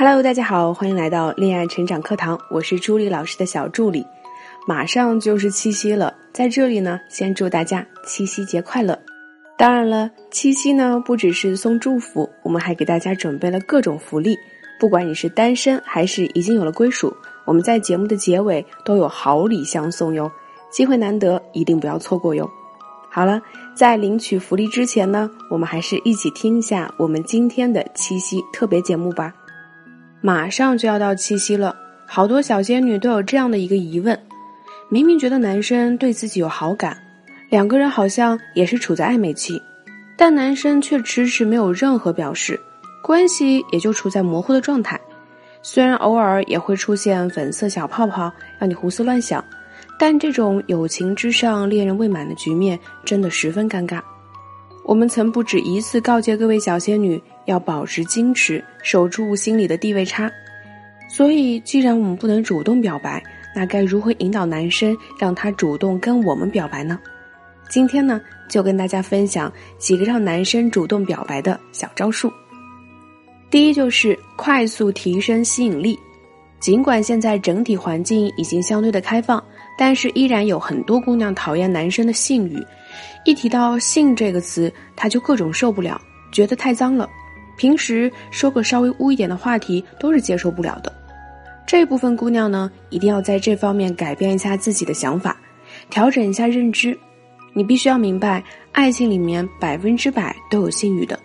[0.00, 4.06] Hello，大家好，欢迎来到恋爱成长课堂，我是朱莉老师的小助理。
[4.64, 8.96] 马上就是七夕了，在这里呢，先祝大家七夕节快乐。
[9.56, 14.38] 当然了，七夕呢不只是送祝福，我们还给大家准备了各种福利。
[14.78, 17.12] 不管你是单身还是已经有了归属，
[17.44, 20.30] 我们在节目的结尾都有好礼相送哟，
[20.70, 22.48] 机会难得，一定不要错过哟。
[23.10, 23.42] 好了，
[23.74, 29.34] 在领取福利之前呢，我们还是一起听一下我们今天的七夕特别节目吧。
[30.20, 31.74] 马上就要到七夕了，
[32.06, 34.18] 好多小仙女都有这样的一个疑问：
[34.88, 36.98] 明明觉得男生对自己有好感，
[37.48, 39.62] 两个人好像也是处在暧昧期，
[40.16, 42.58] 但男生却迟迟没有任何表示，
[43.02, 45.00] 关系也就处在模糊的状态。
[45.62, 49.44] 虽然偶尔也会出现粉色小泡泡，让你胡思乱想，
[49.98, 54.00] 但这种友情之上恋人未满的局面真的十分尴尬。
[54.84, 57.22] 我们曾不止一次告诫各位小仙女。
[57.48, 60.30] 要保持矜持，守住心里的地位差。
[61.10, 63.22] 所以，既然我们不能主动表白，
[63.56, 67.00] 那该如何引导男生让他主动跟我们表白呢？
[67.70, 72.30] 今天呢，就跟大家分享几个让男生主动表白的小招数。
[73.50, 75.98] 第一，就是快速提升吸引力。
[76.60, 79.42] 尽管现在整体环境已经相对的开放，
[79.78, 82.62] 但是依然有很多姑娘讨厌男生的性欲。
[83.24, 85.98] 一提到性这个词，她就各种受不了，
[86.30, 87.08] 觉得太脏了。
[87.58, 90.90] 平时说个稍微污一点的话题都是接受不了的，
[91.66, 95.36] 这部分姑娘呢，一定要在这方面改变一下自己的想法，
[95.90, 96.98] 调整一下认知。
[97.52, 101.18] 你必须要明白，爱情里面百分之百都有性欲的，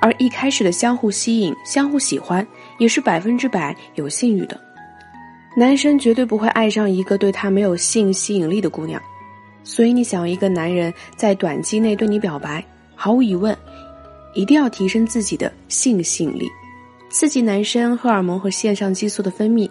[0.00, 2.46] 而一开始的相互吸引、相互喜欢，
[2.78, 4.58] 也是百分之百有性欲的。
[5.54, 9.02] 男生绝对不会爱上一个对他没有性吸引力的姑娘，
[9.62, 13.54] 所以你想要一个男人在短期内对你表白，毫无疑问。
[14.34, 16.48] 一定要提升自己的性吸引力，
[17.10, 19.68] 刺激男生荷尔蒙和腺上激素的分泌，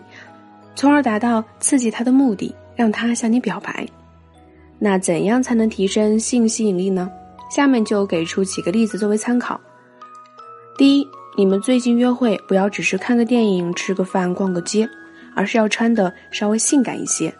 [0.75, 3.87] 从而达到刺激他的目的，让他向你表白。
[4.79, 7.09] 那怎样才能提升性吸引力呢？
[7.49, 9.59] 下面就给出几个例子作为参考。
[10.77, 11.07] 第一，
[11.37, 14.87] 你们最近约会不要只是看个电影、吃个饭、逛个街，
[15.33, 17.33] 而是要穿的稍微性感一些，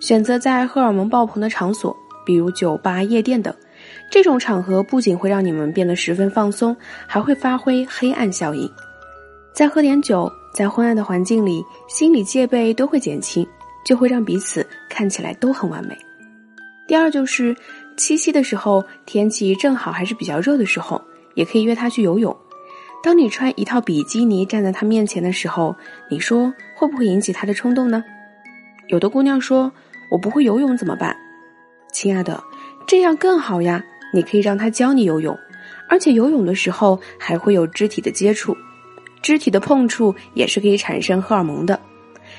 [0.00, 3.54] 选择在荷尔蒙爆棚的场所，比如酒吧、夜店等。
[4.14, 8.70] 这种场合不仅会让你们变得十分放松，还会发挥黑暗效应。
[9.52, 13.44] 再喝点酒，在昏暗的环境里，心理戒备都会减轻，
[13.84, 15.98] 就会让彼此看起来都很完美。
[16.86, 17.56] 第二就是
[17.96, 21.02] 七夕的时候，天气正好还是比较热的时候，
[21.34, 22.36] 也可以约他去游泳。
[23.02, 25.74] 当你穿一套比基尼站在他面前的时候，
[26.08, 28.00] 你说会不会引起他的冲动呢？
[28.86, 29.72] 有的姑娘说
[30.08, 31.16] ：“我不会游泳怎么办？”
[31.92, 32.40] 亲爱的。
[32.86, 33.82] 这样更好呀！
[34.14, 35.36] 你可以让他教你游泳，
[35.88, 38.56] 而且游泳的时候还会有肢体的接触，
[39.20, 41.78] 肢体的碰触也是可以产生荷尔蒙的。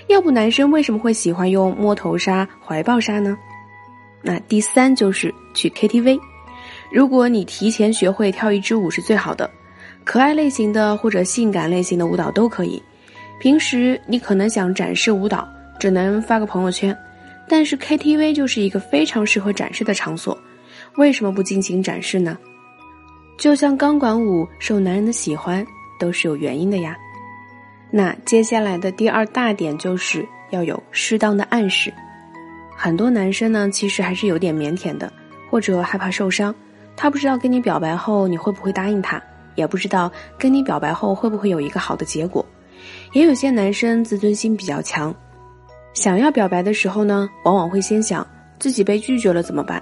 [0.07, 3.37] 要不男生为什么会喜欢用摸头杀、怀抱杀呢？
[4.21, 6.19] 那第三就是去 KTV，
[6.91, 9.49] 如果你提前学会跳一支舞是最好的，
[10.03, 12.81] 可爱类型的或者性感类型的舞蹈都可以。
[13.39, 15.47] 平时你可能想展示舞蹈，
[15.79, 16.95] 只能发个朋友圈。
[17.47, 20.35] 但是 KTV 就是一个非常适合展示的场所，
[20.97, 22.37] 为什么不尽情展示呢？
[23.37, 25.65] 就像钢管舞受男人的喜欢，
[25.99, 26.95] 都是有原因的呀。
[27.91, 31.93] 那接下来的第二大点就是要有适当的暗示。
[32.75, 35.11] 很多男生呢，其实还是有点腼腆的，
[35.49, 36.55] 或者害怕受伤，
[36.95, 39.21] 他不知道跟你表白后你会不会答应他，
[39.55, 42.45] 也不知道跟你表白后会不会有一个好的结果。
[43.13, 45.13] 也有些男生自尊心比较强。
[45.93, 48.25] 想要表白的时候呢，往往会先想
[48.59, 49.81] 自己被拒绝了怎么办？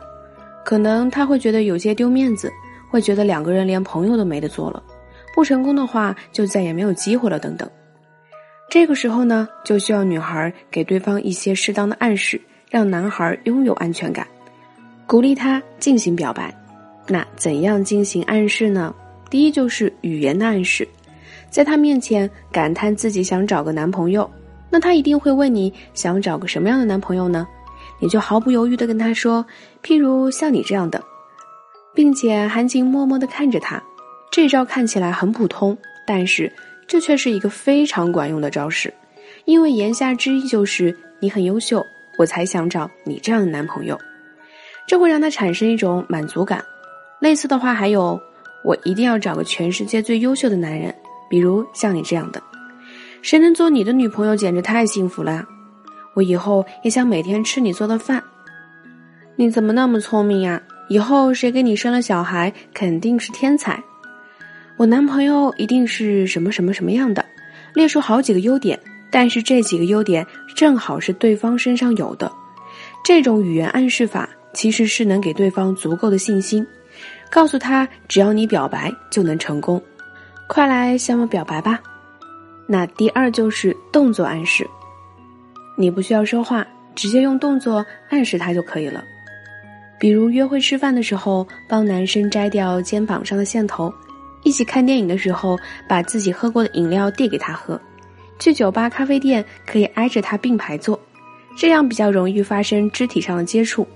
[0.64, 2.52] 可能他会觉得有些丢面子，
[2.90, 4.82] 会觉得两个人连朋友都没得做了，
[5.36, 7.70] 不成功的话就再也没有机会了等等。
[8.70, 14.26] 这个时候呢，就需要女孩给对方一些适当的暗示，让男孩拥有安全感，
[15.06, 16.54] 鼓励他进行表白。
[17.08, 18.96] 那怎样进行暗示呢？
[19.30, 20.88] 第一就是语言的暗示，
[21.50, 24.30] 在他面前感叹自己想找个男朋友。
[24.70, 27.48] 那他一定会问你想找个什么样的男朋友呢？
[28.04, 29.46] 你就毫不犹豫的跟他说，
[29.82, 31.02] 譬如像你这样的，
[31.96, 33.82] 并且含情脉脉的看着他。
[34.30, 36.52] 这招看起来很普通，但是
[36.86, 38.94] 这却是一个非常管用的招式，
[39.46, 41.82] 因为言下之意就是你很优秀，
[42.18, 43.98] 我才想找你这样的男朋友。
[44.86, 46.62] 这会让他产生一种满足感。
[47.22, 48.20] 类似的话还有，
[48.66, 50.94] 我一定要找个全世界最优秀的男人，
[51.30, 52.44] 比如像你这样的。
[53.22, 55.46] 谁能做你的女朋友，简直太幸福了！
[56.14, 58.24] 我以后也想每天吃你做的饭。
[59.36, 60.62] 你怎么那么聪明呀？
[60.90, 63.82] 以后谁给你生了小孩，肯定是天才。
[64.78, 67.26] 我男朋友一定是什么什么什么样的，
[67.74, 68.80] 列出好几个优点，
[69.10, 70.26] 但是这几个优点
[70.56, 72.32] 正好是对方身上有的。
[73.04, 76.66] 这种语言暗示法其实是能给对方足够的信心，
[77.32, 79.82] 告诉他只要你表白就能成功，
[80.48, 81.80] 快来向我表白吧。
[82.68, 84.68] 那第二就是动作暗示，
[85.76, 86.66] 你不需要说话，
[86.96, 89.04] 直接用动作暗示他就可以了。
[90.00, 93.90] 比如约会吃饭的时候，帮男生摘掉肩膀上的线头；
[94.44, 97.80] 一起看电影的时候，把自己喝过的饮料递给他喝；
[98.40, 101.00] 去酒吧、咖啡店可以挨着他并排坐，
[101.58, 103.88] 这样比较容易发生肢体上的接触。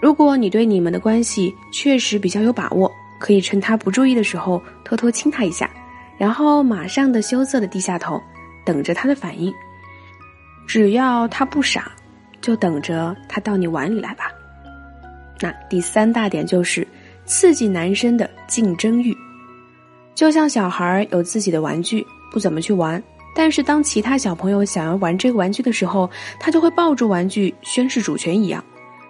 [0.00, 5.70] 如果你对你们的关系确实比较有把握，可以趁他不注意的时候偷偷亲他一下。
[6.18, 8.18] 然后马上的羞涩的低下头，
[8.64, 9.52] 等着他的反应。
[10.66, 11.92] 只要他不傻，
[12.40, 14.30] 就等着他到你碗里来吧。
[15.40, 16.86] 那第三大点就是
[17.24, 19.16] 刺激男生的竞争欲。
[20.14, 23.02] 就像小孩有自己的玩具，不怎么去玩，
[23.34, 26.10] 但是当其他小朋友想要玩这个玩具的时候，
[26.40, 28.64] 他就会抱住玩具宣示主权一样。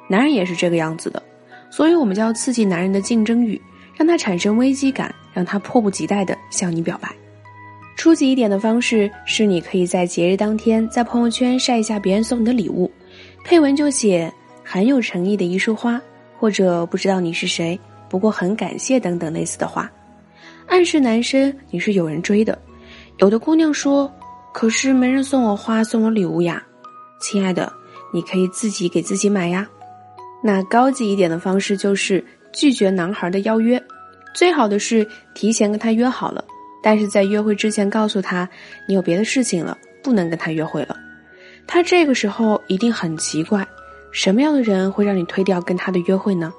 [0.09, 1.23] 男人也是这个样子的，
[1.71, 3.61] 所以我们就要刺激男人的竞争欲。
[3.99, 7.09] 让他产生危机感，让他迫不及待地向你表白。
[7.97, 12.91] 初级一点的方式是，你可以在节日当天在朋友圈晒一下别人送你的礼物，
[13.43, 14.33] 配文就写
[14.63, 16.01] 很有诚意的一束花，
[16.39, 17.79] 或者不知道你是谁，
[18.09, 19.91] 不过很感谢等等类似的话，
[20.67, 22.57] 暗示男生你是有人追的。
[23.19, 24.13] 有的姑娘说
[24.53, 26.63] ：“可是没人送我花，送我礼物呀。”
[27.21, 27.73] 亲爱的，
[28.13, 29.67] 你可以自己给自己买呀。
[30.45, 32.25] 那高级一点的方式就是。
[32.53, 33.83] 拒绝男孩的邀约，
[34.35, 36.43] 最好的是提前跟他约好了，
[36.83, 38.49] 但是在约会之前告诉他
[38.87, 40.97] 你有别的事情了，不能跟他约会了。
[41.67, 43.67] 他这个时候一定很奇怪，
[44.13, 46.53] 什么样的人会让你推掉跟他的约会呢？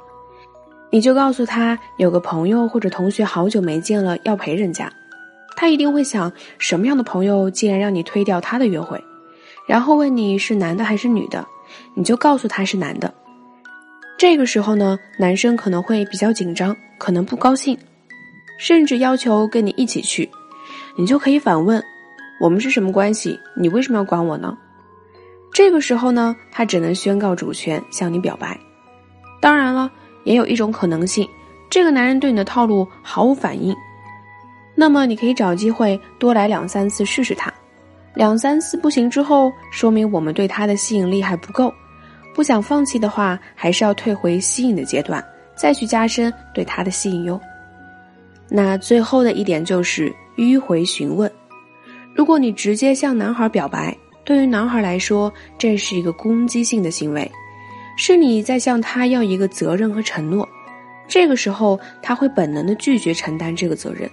[0.90, 4.92] 你就告诉他有个朋友或者同学好久没见了，要陪人家。
[5.56, 9.04] 他一定会想什么样的朋友竟然让你推掉他的约会，
[9.68, 11.46] 然后问你是男的还是女的，
[11.96, 13.14] 你就告诉他是男的。
[14.18, 17.78] 这个时候呢，男生可能会比较紧张，可能不高兴，
[18.58, 20.30] 甚至要求跟你一起去。
[20.98, 21.84] 你就可以反问
[22.42, 23.40] ：“我们是什么关系？
[23.56, 24.58] 你为什么要管我呢？”
[25.54, 28.60] 这个时候呢，他只能宣告主权，向你表白。
[29.40, 29.90] 当然了，
[30.24, 31.28] 也有一种可能性，
[31.70, 33.76] 这个男人对你的套路毫无反应。
[34.76, 37.52] 那么你可以找机会多来两三次试试他，
[38.14, 41.74] 两三次不行之后，说明我们对他的吸引力还不够。
[42.36, 45.24] 不想放弃的话，还是要退回吸引的阶段，
[45.56, 47.40] 再去加深对他的吸引哟。
[48.50, 51.32] 那最后的一点就是迂回询问。
[52.14, 57.30] 如果你直接向男孩表白，对于男孩来说，这是一个攻击性的行为，
[57.98, 60.48] 是你在向他要一个责任和承诺。
[61.08, 64.10] 这个时候，他会本能的拒绝承担这个责任。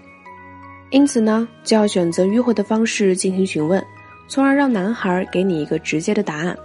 [0.91, 3.85] 因此呢，就要选择迂回的方式进行询问，
[4.29, 6.57] 从而让男孩给你一个直接的答案，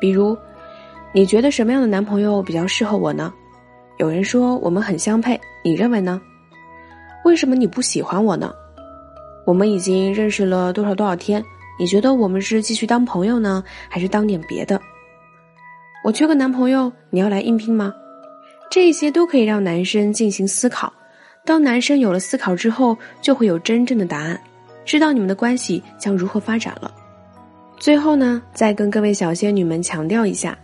[0.00, 0.36] 比如。
[1.16, 3.32] 你觉得什么样的男朋友比较适合我呢？
[3.98, 6.20] 有人说我们很相配，你认为呢？
[7.24, 8.54] 为什么你不喜欢我呢？
[9.46, 11.42] 我们已经认识了多少多少天？
[11.78, 14.80] 你觉得我们是继续当朋友呢，还是当点别的？
[16.04, 17.92] 我缺个男朋友，你要来应聘吗？
[18.70, 20.92] 这些都可以让男生进行思考。
[21.46, 24.38] 当男生有了思考之后，就会有真正的答案，
[24.84, 26.92] 知道你们的关系将如何发展了。
[27.78, 30.56] 最后呢，再跟各位小仙女们强调一下。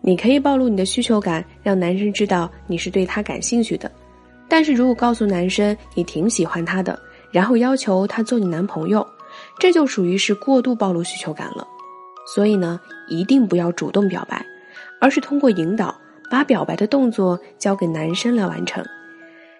[0.00, 3.90] 你可以暴露你的需求感，让男生知道你是对他感兴趣的。
[4.54, 6.96] 但是如果告诉男生你挺喜欢他的，
[7.32, 9.04] 然后要求他做你男朋友，
[9.58, 11.66] 这就属于是过度暴露需求感了。
[12.32, 14.46] 所以呢，一定不要主动表白，
[15.00, 15.92] 而是通过引导，
[16.30, 18.84] 把表白的动作交给男生来完成。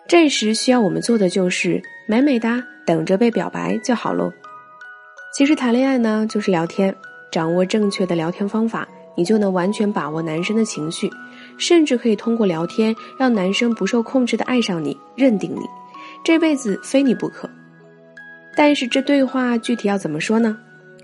[0.06, 4.32] 这时需要我们做的就是美美哒，等着被表白就好喽。
[5.36, 6.94] 其实谈恋爱呢，就是聊天，
[7.32, 8.86] 掌握正确的聊天方法。
[9.16, 11.08] 你就能完全把握男生的情绪，
[11.58, 15.60] 甚至可以通过聊天让男生不受控制的爱上你、认定你，
[16.24, 17.48] 这辈子非你不可。
[18.56, 20.56] 但是这对话具体要怎么说呢？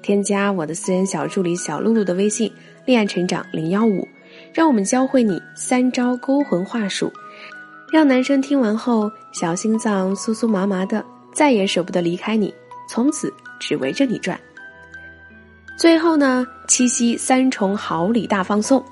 [0.03, 2.51] 添加我的私人小助理小露露的微信
[2.87, 4.09] “恋爱成长零幺五”，
[4.55, 7.13] 让我们教会你三招勾魂话术，
[7.93, 11.05] 让男生听完后小心脏酥酥麻麻的，
[11.35, 12.55] 再也舍不得离开你，
[12.89, 14.41] 从此只围着你转。
[15.77, 18.83] 最后呢，七夕三重好礼大放送，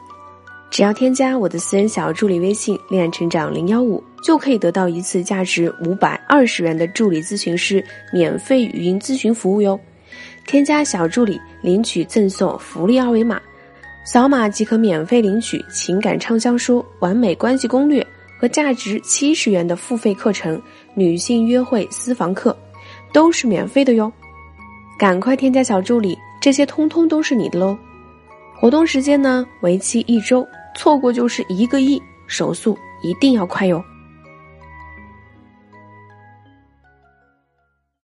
[0.70, 7.82] 只要添加我的私人小助理微信“恋爱成长零幺五”，就可以得到一次价值五百二十元的助理咨询师
[8.12, 9.78] 免费语音咨询服务哟。
[10.46, 13.40] 添加小助理领取赠送福利二维码，
[14.04, 18.02] 扫码即可免费领取情感畅销书《完美关系攻略》
[18.38, 20.56] 和价值七十元的付费课程
[20.94, 22.50] 《女性约会私房课》，
[23.12, 24.12] 都是免费的哟。
[24.98, 27.76] 赶快添加小助理，这些通通都是你的喽！
[28.56, 30.44] 活动时间呢，为期一周，
[30.74, 33.82] 错过就是一个亿，手速一定要快哟！